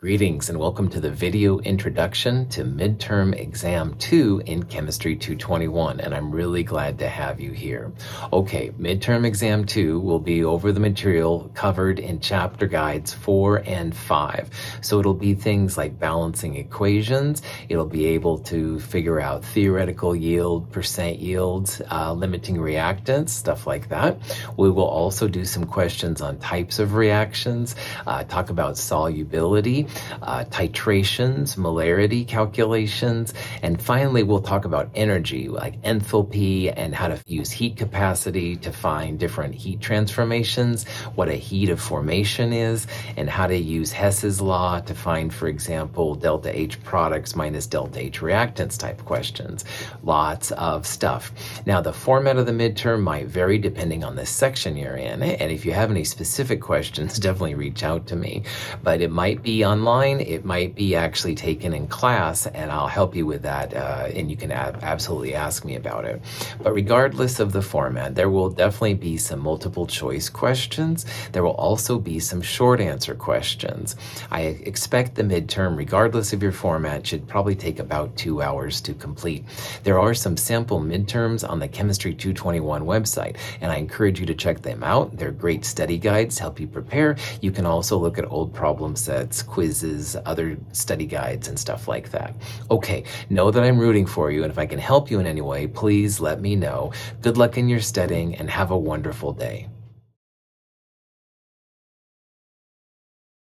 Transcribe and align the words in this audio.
Greetings 0.00 0.48
and 0.48 0.60
welcome 0.60 0.88
to 0.90 1.00
the 1.00 1.10
video 1.10 1.58
introduction 1.58 2.48
to 2.50 2.62
midterm 2.62 3.36
exam 3.36 3.96
2 3.98 4.44
in 4.46 4.62
chemistry 4.62 5.16
221 5.16 5.98
and 5.98 6.14
I'm 6.14 6.30
really 6.30 6.62
glad 6.62 7.00
to 7.00 7.08
have 7.08 7.40
you 7.40 7.50
here. 7.50 7.90
Okay, 8.32 8.70
midterm 8.78 9.26
exam 9.26 9.64
2 9.64 9.98
will 9.98 10.20
be 10.20 10.44
over 10.44 10.70
the 10.70 10.78
material 10.78 11.50
covered 11.52 11.98
in 11.98 12.20
chapter 12.20 12.68
guides 12.68 13.12
4 13.12 13.64
and 13.66 13.92
5. 13.92 14.78
So 14.82 15.00
it'll 15.00 15.14
be 15.14 15.34
things 15.34 15.76
like 15.76 15.98
balancing 15.98 16.54
equations, 16.54 17.42
it'll 17.68 17.84
be 17.84 18.06
able 18.06 18.38
to 18.38 18.78
figure 18.78 19.18
out 19.18 19.44
theoretical 19.44 20.14
yield, 20.14 20.70
percent 20.70 21.18
yields, 21.18 21.82
uh, 21.90 22.12
limiting 22.12 22.58
reactants, 22.58 23.30
stuff 23.30 23.66
like 23.66 23.88
that. 23.88 24.16
We 24.56 24.70
will 24.70 24.86
also 24.86 25.26
do 25.26 25.44
some 25.44 25.64
questions 25.64 26.20
on 26.20 26.38
types 26.38 26.78
of 26.78 26.94
reactions, 26.94 27.74
uh, 28.06 28.22
talk 28.22 28.50
about 28.50 28.78
solubility, 28.78 29.87
uh, 30.22 30.44
titrations, 30.44 31.56
molarity 31.56 32.26
calculations, 32.26 33.34
and 33.62 33.80
finally 33.80 34.22
we'll 34.22 34.42
talk 34.42 34.64
about 34.64 34.90
energy, 34.94 35.48
like 35.48 35.80
enthalpy 35.82 36.72
and 36.76 36.94
how 36.94 37.08
to 37.08 37.18
use 37.26 37.50
heat 37.50 37.76
capacity 37.76 38.56
to 38.56 38.72
find 38.72 39.18
different 39.18 39.54
heat 39.54 39.80
transformations, 39.80 40.86
what 41.14 41.28
a 41.28 41.34
heat 41.34 41.70
of 41.70 41.80
formation 41.80 42.52
is, 42.52 42.86
and 43.16 43.28
how 43.28 43.46
to 43.46 43.56
use 43.56 43.92
Hess's 43.92 44.40
law 44.40 44.80
to 44.80 44.94
find, 44.94 45.32
for 45.32 45.48
example, 45.48 46.14
delta 46.14 46.56
H 46.56 46.82
products 46.82 47.34
minus 47.36 47.66
delta 47.66 48.00
H 48.00 48.20
reactants 48.20 48.78
type 48.78 49.04
questions. 49.04 49.64
Lots 50.02 50.50
of 50.52 50.86
stuff. 50.86 51.32
Now, 51.66 51.80
the 51.80 51.92
format 51.92 52.36
of 52.36 52.46
the 52.46 52.52
midterm 52.52 53.02
might 53.02 53.26
vary 53.26 53.58
depending 53.58 54.04
on 54.04 54.16
the 54.16 54.26
section 54.26 54.76
you're 54.76 54.96
in, 54.96 55.22
and 55.22 55.52
if 55.52 55.64
you 55.64 55.72
have 55.72 55.90
any 55.90 56.04
specific 56.04 56.60
questions, 56.60 57.18
definitely 57.28 57.54
reach 57.54 57.82
out 57.82 58.06
to 58.08 58.16
me. 58.16 58.42
But 58.82 59.00
it 59.00 59.10
might 59.10 59.42
be 59.42 59.64
on 59.64 59.77
online, 59.78 60.20
it 60.20 60.44
might 60.44 60.74
be 60.74 60.96
actually 60.96 61.36
taken 61.36 61.72
in 61.72 61.86
class, 61.86 62.46
and 62.46 62.72
I'll 62.72 62.88
help 62.88 63.14
you 63.14 63.24
with 63.26 63.42
that, 63.42 63.72
uh, 63.72 64.08
and 64.12 64.28
you 64.28 64.36
can 64.36 64.50
ab- 64.50 64.80
absolutely 64.82 65.34
ask 65.34 65.64
me 65.64 65.76
about 65.76 66.04
it. 66.04 66.20
But 66.60 66.72
regardless 66.72 67.38
of 67.38 67.52
the 67.52 67.62
format, 67.62 68.16
there 68.16 68.28
will 68.28 68.50
definitely 68.50 68.94
be 68.94 69.16
some 69.16 69.38
multiple 69.38 69.86
choice 69.86 70.28
questions. 70.28 71.06
There 71.30 71.44
will 71.44 71.52
also 71.52 71.98
be 71.98 72.18
some 72.18 72.42
short 72.42 72.80
answer 72.80 73.14
questions. 73.14 73.94
I 74.32 74.40
expect 74.40 75.14
the 75.14 75.22
midterm, 75.22 75.76
regardless 75.76 76.32
of 76.32 76.42
your 76.42 76.52
format, 76.52 77.06
should 77.06 77.28
probably 77.28 77.54
take 77.54 77.78
about 77.78 78.16
two 78.16 78.42
hours 78.42 78.80
to 78.80 78.94
complete. 78.94 79.44
There 79.84 80.00
are 80.00 80.14
some 80.14 80.36
sample 80.36 80.80
midterms 80.80 81.48
on 81.48 81.60
the 81.60 81.68
Chemistry 81.68 82.14
221 82.14 82.82
website, 82.82 83.36
and 83.60 83.70
I 83.70 83.76
encourage 83.76 84.18
you 84.18 84.26
to 84.26 84.34
check 84.34 84.60
them 84.62 84.82
out. 84.82 85.16
They're 85.16 85.30
great 85.30 85.64
study 85.64 85.98
guides, 85.98 86.38
help 86.38 86.58
you 86.58 86.66
prepare. 86.66 87.16
You 87.40 87.52
can 87.52 87.66
also 87.66 87.96
look 87.96 88.18
at 88.18 88.30
old 88.30 88.52
problem 88.52 88.96
sets, 88.96 89.42
quiz 89.42 89.67
quizzes, 89.68 90.16
other 90.24 90.56
study 90.72 91.04
guides, 91.04 91.46
and 91.46 91.58
stuff 91.58 91.88
like 91.88 92.10
that. 92.10 92.34
Okay, 92.70 93.04
know 93.28 93.50
that 93.50 93.62
I'm 93.62 93.78
rooting 93.78 94.06
for 94.06 94.30
you, 94.30 94.42
and 94.42 94.50
if 94.50 94.56
I 94.56 94.64
can 94.64 94.78
help 94.78 95.10
you 95.10 95.20
in 95.20 95.26
any 95.26 95.42
way, 95.42 95.66
please 95.66 96.20
let 96.20 96.40
me 96.40 96.56
know. 96.56 96.92
Good 97.20 97.36
luck 97.36 97.58
in 97.58 97.68
your 97.68 97.80
studying 97.80 98.34
and 98.36 98.48
have 98.48 98.70
a 98.70 98.78
wonderful 98.78 99.34
day. 99.34 99.68